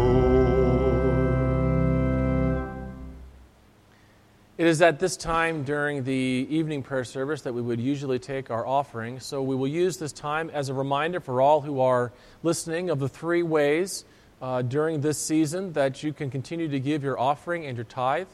It 4.58 4.66
is 4.66 4.82
at 4.82 4.98
this 4.98 5.16
time 5.16 5.64
during 5.64 6.04
the 6.04 6.46
evening 6.50 6.82
prayer 6.82 7.04
service 7.04 7.40
that 7.42 7.54
we 7.54 7.62
would 7.62 7.80
usually 7.80 8.18
take 8.18 8.50
our 8.50 8.66
offering. 8.66 9.18
So 9.18 9.42
we 9.42 9.56
will 9.56 9.66
use 9.66 9.96
this 9.96 10.12
time 10.12 10.50
as 10.50 10.68
a 10.68 10.74
reminder 10.74 11.20
for 11.20 11.40
all 11.40 11.62
who 11.62 11.80
are 11.80 12.12
listening 12.42 12.90
of 12.90 12.98
the 12.98 13.08
three 13.08 13.42
ways 13.42 14.04
uh, 14.42 14.60
during 14.60 15.00
this 15.00 15.18
season 15.18 15.72
that 15.72 16.02
you 16.02 16.12
can 16.12 16.30
continue 16.30 16.68
to 16.68 16.78
give 16.78 17.02
your 17.02 17.18
offering 17.18 17.64
and 17.64 17.74
your 17.74 17.84
tithe. 17.84 18.28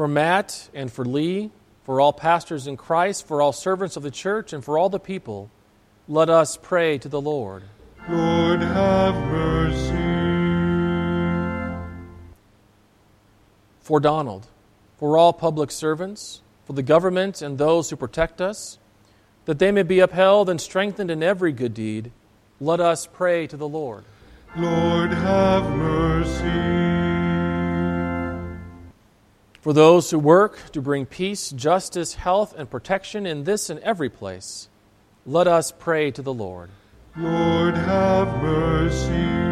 For 0.00 0.08
Matt 0.08 0.70
and 0.72 0.90
for 0.90 1.04
Lee, 1.04 1.50
for 1.84 2.00
all 2.00 2.14
pastors 2.14 2.66
in 2.66 2.78
Christ, 2.78 3.28
for 3.28 3.42
all 3.42 3.52
servants 3.52 3.98
of 3.98 4.02
the 4.02 4.10
church, 4.10 4.54
and 4.54 4.64
for 4.64 4.78
all 4.78 4.88
the 4.88 4.98
people, 4.98 5.50
let 6.08 6.30
us 6.30 6.56
pray 6.56 6.96
to 6.96 7.06
the 7.06 7.20
Lord. 7.20 7.64
Lord, 8.08 8.62
have 8.62 9.14
mercy. 9.14 9.98
For 13.82 14.00
Donald, 14.00 14.46
for 14.96 15.18
all 15.18 15.34
public 15.34 15.70
servants, 15.70 16.40
for 16.64 16.72
the 16.72 16.82
government 16.82 17.42
and 17.42 17.58
those 17.58 17.90
who 17.90 17.96
protect 17.96 18.40
us, 18.40 18.78
that 19.44 19.58
they 19.58 19.70
may 19.70 19.82
be 19.82 20.00
upheld 20.00 20.48
and 20.48 20.62
strengthened 20.62 21.10
in 21.10 21.22
every 21.22 21.52
good 21.52 21.74
deed, 21.74 22.10
let 22.58 22.80
us 22.80 23.06
pray 23.06 23.46
to 23.46 23.56
the 23.58 23.68
Lord. 23.68 24.04
Lord, 24.56 25.12
have 25.12 25.70
mercy. 25.76 26.99
For 29.60 29.74
those 29.74 30.10
who 30.10 30.18
work 30.18 30.72
to 30.72 30.80
bring 30.80 31.04
peace, 31.04 31.50
justice, 31.50 32.14
health, 32.14 32.54
and 32.56 32.70
protection 32.70 33.26
in 33.26 33.44
this 33.44 33.68
and 33.68 33.78
every 33.80 34.08
place, 34.08 34.68
let 35.26 35.46
us 35.46 35.70
pray 35.70 36.10
to 36.12 36.22
the 36.22 36.32
Lord. 36.32 36.70
Lord, 37.14 37.74
have 37.74 38.42
mercy. 38.42 39.50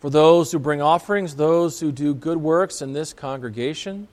For 0.00 0.10
those 0.10 0.50
who 0.50 0.58
bring 0.58 0.82
offerings, 0.82 1.36
those 1.36 1.78
who 1.78 1.92
do 1.92 2.14
good 2.14 2.38
works 2.38 2.82
in 2.82 2.94
this 2.94 3.12
congregation, 3.12 4.08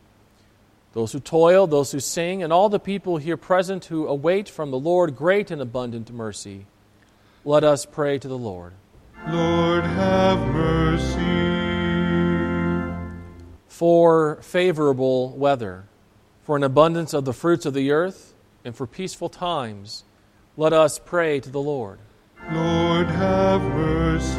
those 0.94 1.12
who 1.12 1.20
toil, 1.20 1.66
those 1.66 1.92
who 1.92 2.00
sing, 2.00 2.44
and 2.44 2.54
all 2.54 2.70
the 2.70 2.80
people 2.80 3.18
here 3.18 3.38
present 3.38 3.86
who 3.86 4.08
await 4.08 4.48
from 4.48 4.70
the 4.70 4.80
Lord 4.80 5.16
great 5.16 5.50
and 5.50 5.62
abundant 5.62 6.12
mercy, 6.12 6.68
let 7.44 7.64
us 7.64 7.86
pray 7.86 8.20
to 8.20 8.28
the 8.28 8.38
Lord. 8.38 8.74
Lord, 9.28 9.84
have 9.84 10.40
mercy. 10.54 11.65
For 13.76 14.38
favorable 14.42 15.32
weather, 15.32 15.84
for 16.44 16.56
an 16.56 16.64
abundance 16.64 17.14
of 17.14 17.26
the 17.26 17.34
fruits 17.34 17.66
of 17.66 17.74
the 17.74 17.92
earth, 17.92 18.34
and 18.64 18.74
for 18.74 18.88
peaceful 18.88 19.28
times, 19.28 20.06
let 20.56 20.72
us 20.72 20.98
pray 20.98 21.42
to 21.42 21.50
the 21.50 21.60
Lord. 21.60 22.00
Lord, 22.54 23.08
have 23.08 23.62
mercy. 23.62 24.32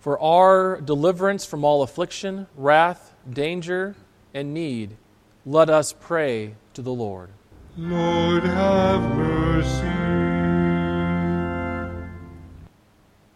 For 0.00 0.20
our 0.20 0.80
deliverance 0.80 1.46
from 1.46 1.62
all 1.62 1.84
affliction, 1.84 2.48
wrath, 2.56 3.14
danger, 3.32 3.94
and 4.34 4.52
need, 4.52 4.96
let 5.46 5.70
us 5.70 5.94
pray 6.00 6.56
to 6.74 6.82
the 6.82 6.92
Lord. 6.92 7.30
Lord, 7.76 8.42
have 8.42 9.02
mercy. 9.14 9.86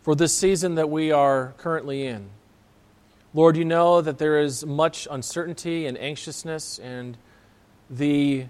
For 0.02 0.16
this 0.16 0.36
season 0.36 0.74
that 0.74 0.90
we 0.90 1.12
are 1.12 1.54
currently 1.58 2.08
in, 2.08 2.30
Lord, 3.36 3.56
you 3.56 3.64
know 3.64 4.00
that 4.00 4.18
there 4.18 4.40
is 4.40 4.64
much 4.64 5.08
uncertainty 5.10 5.86
and 5.86 5.98
anxiousness, 5.98 6.78
and 6.78 7.18
the 7.90 8.46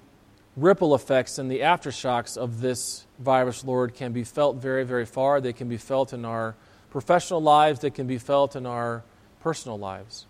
ripple 0.59 0.95
effects 0.95 1.39
and 1.39 1.51
the 1.51 1.61
aftershocks 1.61 2.37
of 2.37 2.61
this 2.61 3.07
virus, 3.19 3.65
Lord, 3.65 3.95
can 3.95 4.13
be 4.13 4.25
felt 4.25 4.57
very, 4.57 4.85
very 4.85 5.07
far. 5.07 5.41
They 5.41 5.55
can 5.55 5.71
be 5.71 5.79
felt 5.79 6.13
in 6.13 6.27
our 6.27 6.55
professional 6.91 7.41
lives, 7.41 7.81
they 7.81 7.89
can 7.89 8.07
be 8.07 8.19
felt 8.19 8.57
in 8.57 8.67
our 8.67 9.03
personal 9.41 9.79
lives. 9.79 10.27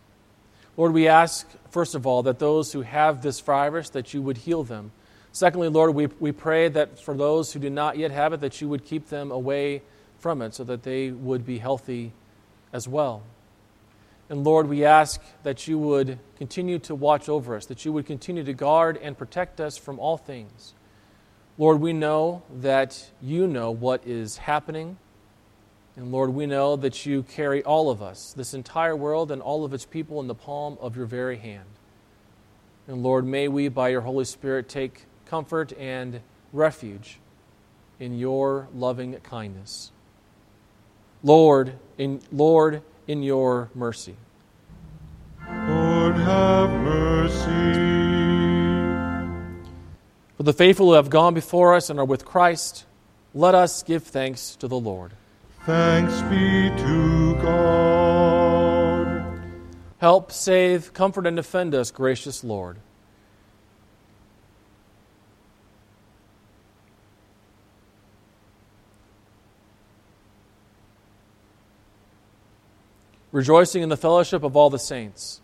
Lord, 0.76 0.92
we 0.92 1.08
ask, 1.08 1.48
first 1.70 1.96
of 1.96 2.06
all, 2.06 2.22
that 2.22 2.38
those 2.38 2.72
who 2.72 2.82
have 2.82 3.22
this 3.22 3.40
virus, 3.40 3.90
that 3.90 4.14
you 4.14 4.22
would 4.22 4.36
heal 4.36 4.62
them. 4.62 4.92
Secondly, 5.32 5.68
Lord, 5.68 5.96
we, 5.96 6.06
we 6.20 6.30
pray 6.30 6.68
that 6.68 7.00
for 7.00 7.16
those 7.16 7.52
who 7.52 7.58
do 7.58 7.70
not 7.70 7.98
yet 7.98 8.12
have 8.12 8.32
it, 8.32 8.40
that 8.40 8.60
you 8.60 8.68
would 8.68 8.84
keep 8.84 9.08
them 9.08 9.32
away 9.32 9.82
from 10.20 10.40
it 10.42 10.54
so 10.54 10.62
that 10.62 10.84
they 10.84 11.10
would 11.10 11.44
be 11.44 11.58
healthy 11.58 12.12
as 12.72 12.86
well. 12.86 13.24
And 14.28 14.42
Lord, 14.42 14.68
we 14.68 14.84
ask 14.84 15.20
that 15.42 15.68
you 15.68 15.78
would 15.78 16.18
continue 16.38 16.78
to 16.80 16.94
watch 16.94 17.28
over 17.28 17.56
us, 17.56 17.66
that 17.66 17.84
you 17.84 17.92
would 17.92 18.06
continue 18.06 18.42
to 18.44 18.54
guard 18.54 18.98
and 19.02 19.16
protect 19.16 19.60
us 19.60 19.76
from 19.76 19.98
all 19.98 20.16
things. 20.16 20.74
Lord, 21.58 21.80
we 21.80 21.92
know 21.92 22.42
that 22.60 23.10
you 23.22 23.46
know 23.46 23.70
what 23.70 24.06
is 24.06 24.38
happening. 24.38 24.96
And 25.96 26.10
Lord, 26.10 26.30
we 26.30 26.46
know 26.46 26.74
that 26.76 27.06
you 27.06 27.22
carry 27.22 27.62
all 27.62 27.90
of 27.90 28.02
us, 28.02 28.32
this 28.32 28.54
entire 28.54 28.96
world 28.96 29.30
and 29.30 29.40
all 29.40 29.64
of 29.64 29.72
its 29.72 29.84
people, 29.84 30.20
in 30.20 30.26
the 30.26 30.34
palm 30.34 30.76
of 30.80 30.96
your 30.96 31.06
very 31.06 31.36
hand. 31.36 31.68
And 32.88 33.02
Lord, 33.02 33.24
may 33.24 33.46
we, 33.46 33.68
by 33.68 33.90
your 33.90 34.00
Holy 34.00 34.24
Spirit, 34.24 34.68
take 34.68 35.04
comfort 35.26 35.72
and 35.78 36.20
refuge 36.52 37.18
in 38.00 38.18
your 38.18 38.68
loving 38.74 39.14
kindness. 39.20 39.92
Lord, 41.22 41.74
in, 41.96 42.20
Lord, 42.32 42.82
in 43.06 43.22
your 43.22 43.70
mercy. 43.74 44.16
Lord, 45.48 46.16
have 46.16 46.70
mercy. 46.70 47.44
For 50.36 50.42
the 50.42 50.52
faithful 50.52 50.86
who 50.86 50.92
have 50.92 51.10
gone 51.10 51.34
before 51.34 51.74
us 51.74 51.90
and 51.90 51.98
are 52.00 52.04
with 52.04 52.24
Christ, 52.24 52.86
let 53.34 53.54
us 53.54 53.82
give 53.82 54.04
thanks 54.04 54.56
to 54.56 54.68
the 54.68 54.78
Lord. 54.78 55.12
Thanks 55.64 56.20
be 56.22 56.70
to 56.82 57.34
God. 57.42 59.40
Help, 59.98 60.32
save, 60.32 60.92
comfort, 60.92 61.26
and 61.26 61.36
defend 61.36 61.74
us, 61.74 61.90
gracious 61.90 62.44
Lord. 62.44 62.76
Rejoicing 73.34 73.82
in 73.82 73.88
the 73.88 73.96
fellowship 73.96 74.44
of 74.44 74.54
all 74.54 74.70
the 74.70 74.78
saints, 74.78 75.40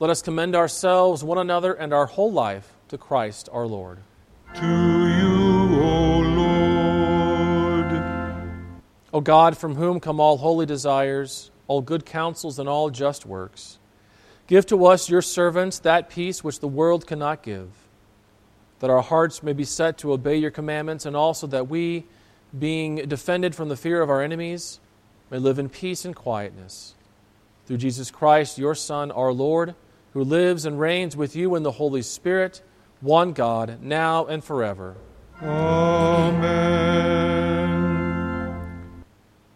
let 0.00 0.10
us 0.10 0.22
commend 0.22 0.56
ourselves, 0.56 1.22
one 1.22 1.38
another, 1.38 1.72
and 1.72 1.94
our 1.94 2.06
whole 2.06 2.32
life 2.32 2.72
to 2.88 2.98
Christ 2.98 3.48
our 3.52 3.64
Lord. 3.64 3.98
To 4.56 4.66
you, 4.66 5.80
O 5.80 6.18
Lord. 6.18 7.92
O 9.14 9.20
God, 9.20 9.56
from 9.56 9.76
whom 9.76 10.00
come 10.00 10.18
all 10.18 10.36
holy 10.36 10.66
desires, 10.66 11.52
all 11.68 11.80
good 11.80 12.04
counsels, 12.04 12.58
and 12.58 12.68
all 12.68 12.90
just 12.90 13.24
works, 13.24 13.78
give 14.48 14.66
to 14.66 14.84
us, 14.86 15.08
your 15.08 15.22
servants, 15.22 15.78
that 15.78 16.10
peace 16.10 16.42
which 16.42 16.58
the 16.58 16.66
world 16.66 17.06
cannot 17.06 17.44
give, 17.44 17.70
that 18.80 18.90
our 18.90 19.00
hearts 19.00 19.44
may 19.44 19.52
be 19.52 19.62
set 19.62 19.96
to 19.98 20.12
obey 20.12 20.38
your 20.38 20.50
commandments, 20.50 21.06
and 21.06 21.14
also 21.14 21.46
that 21.46 21.68
we, 21.68 22.02
being 22.58 22.96
defended 22.96 23.54
from 23.54 23.68
the 23.68 23.76
fear 23.76 24.02
of 24.02 24.10
our 24.10 24.22
enemies, 24.22 24.80
may 25.30 25.38
live 25.38 25.60
in 25.60 25.68
peace 25.68 26.04
and 26.04 26.16
quietness. 26.16 26.96
Through 27.66 27.78
Jesus 27.78 28.10
Christ, 28.10 28.58
your 28.58 28.74
Son, 28.74 29.10
our 29.10 29.32
Lord, 29.32 29.74
who 30.12 30.24
lives 30.24 30.64
and 30.64 30.78
reigns 30.78 31.16
with 31.16 31.36
you 31.36 31.54
in 31.54 31.62
the 31.62 31.72
Holy 31.72 32.02
Spirit, 32.02 32.62
one 33.00 33.32
God, 33.32 33.80
now 33.82 34.26
and 34.26 34.42
forever. 34.44 34.96
Amen. 37.72 39.04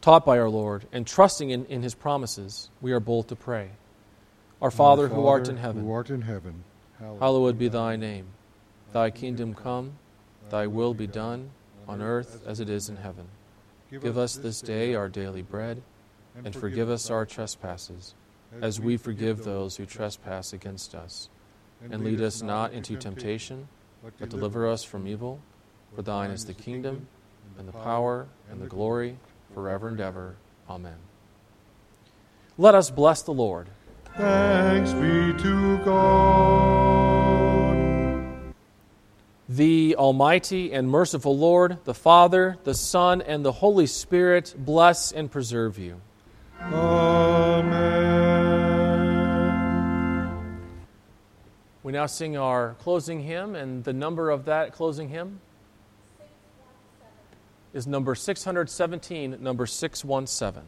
Taught 0.01 0.25
by 0.25 0.39
our 0.39 0.49
Lord 0.49 0.87
and 0.93 1.07
trusting 1.07 1.51
in, 1.51 1.67
in 1.67 1.83
his 1.83 1.95
promises, 1.95 2.71
we 2.81 2.93
are 2.93 3.01
bold 3.01 3.29
to 3.29 3.37
pray. 3.37 3.71
Our 4.63 4.71
Father, 4.71 5.09
who 5.09 5.27
art 5.27 5.49
in 5.49 5.57
heaven, 5.57 5.83
Who 5.83 5.93
art 5.93 6.11
in 6.11 6.23
heaven. 6.23 6.65
hallowed 6.99 7.59
be 7.59 7.69
thy 7.69 7.97
name. 7.97 8.27
Thy 8.93 9.11
kingdom 9.11 9.55
come, 9.55 9.93
thy 10.49 10.67
will 10.67 10.95
be 10.95 11.07
done, 11.07 11.51
on 11.89 12.01
earth 12.01 12.43
as 12.47 12.61
it 12.61 12.71
is 12.71 12.89
in 12.89 12.97
heaven. 12.97 13.27
Give 13.91 14.17
us 14.17 14.37
this 14.37 14.61
day 14.61 14.95
our 14.95 15.09
daily 15.09 15.43
bread, 15.43 15.83
and 16.45 16.55
forgive 16.55 16.91
us 16.91 17.11
our 17.11 17.27
trespasses, 17.27 18.15
as 18.61 18.81
we 18.81 18.97
forgive 18.97 19.45
those 19.45 19.77
who 19.77 19.87
trespass 19.87 20.53
against 20.53 20.95
us. 20.95 21.29
And 21.91 22.05
lead 22.05 22.21
us 22.21 22.43
not 22.43 22.73
into 22.73 22.97
temptation, 22.97 23.69
but 24.19 24.29
deliver 24.31 24.69
us 24.69 24.85
from 24.85 25.07
evil. 25.07 25.41
For 25.95 26.03
thine 26.03 26.31
is 26.31 26.45
the 26.45 26.55
kingdom, 26.55 27.07
and 27.59 27.69
the 27.69 27.73
power, 27.73 28.27
and 28.51 28.61
the 28.61 28.67
glory, 28.67 29.19
forever 29.55 29.89
and 29.89 30.01
ever. 30.01 30.37
Amen. 30.69 30.97
Let 32.59 32.75
us 32.75 32.91
bless 32.91 33.23
the 33.23 33.33
Lord. 33.33 33.69
Thanks 34.17 34.93
be 34.93 35.35
to 35.43 35.79
God. 35.85 36.47
The 39.49 39.95
Almighty 39.97 40.73
and 40.73 40.91
merciful 40.91 41.39
Lord, 41.39 41.79
the 41.85 41.95
Father, 41.95 42.57
the 42.65 42.75
Son, 42.75 43.23
and 43.23 43.45
the 43.45 43.53
Holy 43.53 43.87
Spirit 43.87 44.55
bless 44.59 45.13
and 45.13 45.31
preserve 45.31 45.79
you. 45.79 46.01
Amen. 46.73 48.07
We 51.83 51.93
now 51.93 52.07
sing 52.07 52.37
our 52.37 52.75
closing 52.81 53.23
hymn, 53.23 53.55
and 53.55 53.85
the 53.85 53.93
number 53.93 54.31
of 54.31 54.47
that 54.47 54.73
closing 54.73 55.09
hymn 55.09 55.41
is 57.73 57.87
number 57.87 58.15
617, 58.15 59.37
number 59.41 59.67
617. 59.67 60.63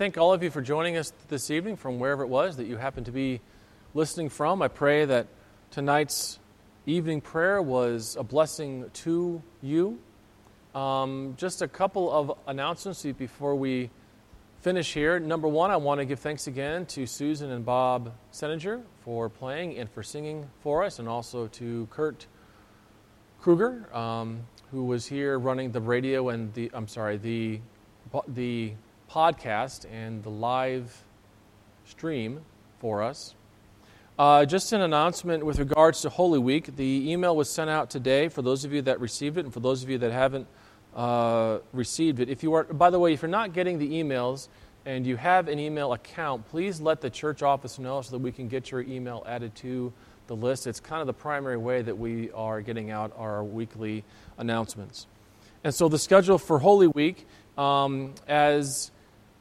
Thank 0.00 0.16
all 0.16 0.32
of 0.32 0.42
you 0.42 0.50
for 0.50 0.62
joining 0.62 0.96
us 0.96 1.12
this 1.28 1.50
evening 1.50 1.76
from 1.76 1.98
wherever 1.98 2.22
it 2.22 2.26
was 2.26 2.56
that 2.56 2.66
you 2.66 2.78
happen 2.78 3.04
to 3.04 3.12
be 3.12 3.38
listening 3.92 4.30
from. 4.30 4.62
I 4.62 4.68
pray 4.68 5.04
that 5.04 5.26
tonight's 5.70 6.38
evening 6.86 7.20
prayer 7.20 7.60
was 7.60 8.16
a 8.18 8.22
blessing 8.22 8.88
to 8.94 9.42
you. 9.60 9.98
Um, 10.74 11.34
just 11.36 11.60
a 11.60 11.68
couple 11.68 12.10
of 12.10 12.32
announcements 12.46 13.02
before 13.02 13.54
we 13.54 13.90
finish 14.62 14.94
here. 14.94 15.20
Number 15.20 15.48
one, 15.48 15.70
I 15.70 15.76
want 15.76 16.00
to 16.00 16.06
give 16.06 16.18
thanks 16.18 16.46
again 16.46 16.86
to 16.86 17.04
Susan 17.04 17.50
and 17.50 17.62
Bob 17.62 18.10
Seninger 18.32 18.80
for 19.04 19.28
playing 19.28 19.76
and 19.76 19.90
for 19.90 20.02
singing 20.02 20.48
for 20.62 20.82
us, 20.82 20.98
and 20.98 21.10
also 21.10 21.46
to 21.48 21.86
Kurt 21.90 22.26
Kruger, 23.42 23.94
um, 23.94 24.46
who 24.70 24.82
was 24.82 25.04
here 25.04 25.38
running 25.38 25.72
the 25.72 25.80
radio 25.82 26.30
and 26.30 26.54
the 26.54 26.70
I'm 26.72 26.88
sorry 26.88 27.18
the 27.18 27.60
the 28.28 28.72
podcast 29.10 29.84
and 29.90 30.22
the 30.22 30.30
live 30.30 31.02
stream 31.84 32.40
for 32.78 33.02
us. 33.02 33.34
Uh, 34.18 34.44
just 34.44 34.72
an 34.72 34.82
announcement 34.82 35.44
with 35.44 35.58
regards 35.58 36.02
to 36.02 36.08
Holy 36.08 36.38
Week. 36.38 36.76
The 36.76 37.10
email 37.10 37.34
was 37.34 37.50
sent 37.50 37.70
out 37.70 37.90
today 37.90 38.28
for 38.28 38.42
those 38.42 38.64
of 38.64 38.72
you 38.72 38.82
that 38.82 39.00
received 39.00 39.36
it, 39.38 39.44
and 39.44 39.52
for 39.52 39.60
those 39.60 39.82
of 39.82 39.90
you 39.90 39.98
that 39.98 40.12
haven't 40.12 40.46
uh, 40.94 41.58
received 41.72 42.20
it. 42.20 42.28
If 42.28 42.42
you 42.42 42.52
are, 42.54 42.64
by 42.64 42.90
the 42.90 42.98
way, 42.98 43.12
if 43.12 43.22
you're 43.22 43.30
not 43.30 43.52
getting 43.52 43.78
the 43.78 43.88
emails 43.88 44.48
and 44.86 45.06
you 45.06 45.16
have 45.16 45.48
an 45.48 45.58
email 45.58 45.92
account, 45.92 46.48
please 46.48 46.80
let 46.80 47.00
the 47.00 47.10
church 47.10 47.42
office 47.42 47.78
know 47.78 48.02
so 48.02 48.12
that 48.12 48.18
we 48.18 48.30
can 48.30 48.46
get 48.46 48.70
your 48.70 48.82
email 48.82 49.24
added 49.26 49.54
to 49.56 49.92
the 50.26 50.36
list. 50.36 50.66
It's 50.66 50.80
kind 50.80 51.00
of 51.00 51.06
the 51.06 51.14
primary 51.14 51.56
way 51.56 51.82
that 51.82 51.98
we 51.98 52.30
are 52.32 52.60
getting 52.60 52.90
out 52.90 53.12
our 53.16 53.42
weekly 53.42 54.04
announcements. 54.38 55.06
And 55.64 55.74
so 55.74 55.88
the 55.88 55.98
schedule 55.98 56.38
for 56.38 56.58
Holy 56.58 56.86
Week, 56.86 57.26
um, 57.58 58.14
as 58.28 58.90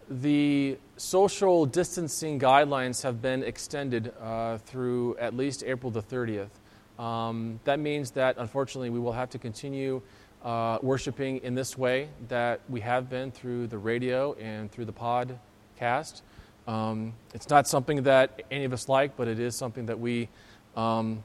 the 0.10 0.78
social 0.98 1.66
distancing 1.66 2.40
guidelines 2.40 3.04
have 3.04 3.22
been 3.22 3.44
extended 3.44 4.12
uh, 4.22 4.58
through 4.58 5.16
at 5.18 5.36
least 5.36 5.64
April 5.64 5.92
the 5.92 6.02
30th. 6.02 6.50
Um, 6.98 7.60
that 7.64 7.80
means 7.80 8.12
that 8.12 8.36
unfortunately 8.38 8.90
we 8.90 9.00
will 9.00 9.14
have 9.14 9.30
to 9.32 9.38
continue 9.38 10.02
uh, 10.44 10.80
worshiping 10.82 11.38
in 11.44 11.54
this 11.54 11.78
way 11.78 12.10
that 12.28 12.62
we 12.70 12.82
have 12.82 13.10
been 13.10 13.32
through 13.32 13.68
the 13.68 13.78
radio 13.78 14.34
and 14.34 14.72
through 14.72 14.86
the 14.86 14.94
podcast. 14.94 16.22
Um, 16.68 17.14
it's 17.34 17.50
not 17.50 17.68
something 17.68 18.04
that 18.04 18.44
any 18.52 18.66
of 18.66 18.74
us 18.74 18.90
like, 18.90 19.16
but 19.16 19.28
it 19.28 19.40
is 19.40 19.56
something 19.56 19.86
that 19.88 20.00
we 20.00 20.28
um, 20.76 21.24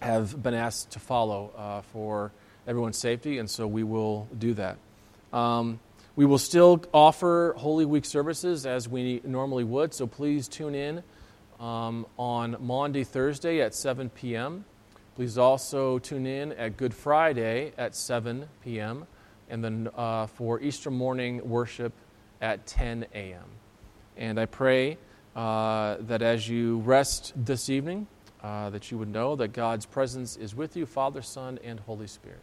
have 0.00 0.42
been 0.42 0.54
asked 0.54 0.90
to 0.92 0.98
follow 0.98 1.52
uh, 1.56 1.82
for 1.92 2.32
everyone's 2.66 2.98
safety, 2.98 3.38
and 3.38 3.48
so 3.48 3.66
we 3.66 3.82
will 3.82 4.28
do 4.38 4.54
that. 4.54 4.76
Um, 5.32 5.80
we 6.18 6.26
will 6.26 6.36
still 6.36 6.82
offer 6.92 7.54
Holy 7.56 7.84
Week 7.84 8.04
services 8.04 8.66
as 8.66 8.88
we 8.88 9.20
normally 9.22 9.62
would, 9.62 9.94
so 9.94 10.08
please 10.08 10.48
tune 10.48 10.74
in 10.74 11.04
um, 11.60 12.06
on 12.18 12.56
Maundy, 12.58 13.04
Thursday 13.04 13.60
at 13.60 13.72
7 13.72 14.10
p.m. 14.10 14.64
Please 15.14 15.38
also 15.38 16.00
tune 16.00 16.26
in 16.26 16.50
at 16.54 16.76
Good 16.76 16.92
Friday 16.92 17.72
at 17.78 17.94
7 17.94 18.48
p.m. 18.64 19.06
and 19.48 19.62
then 19.62 19.90
uh, 19.94 20.26
for 20.26 20.60
Easter 20.60 20.90
morning 20.90 21.48
worship 21.48 21.92
at 22.40 22.66
10 22.66 23.06
a.m. 23.14 23.44
And 24.16 24.40
I 24.40 24.46
pray 24.46 24.98
uh, 25.36 25.98
that 26.00 26.20
as 26.20 26.48
you 26.48 26.78
rest 26.78 27.32
this 27.36 27.70
evening, 27.70 28.08
uh, 28.42 28.70
that 28.70 28.90
you 28.90 28.98
would 28.98 29.12
know 29.12 29.36
that 29.36 29.52
God's 29.52 29.86
presence 29.86 30.36
is 30.36 30.52
with 30.52 30.76
you, 30.76 30.84
Father, 30.84 31.22
Son, 31.22 31.60
and 31.62 31.78
Holy 31.78 32.08
Spirit. 32.08 32.42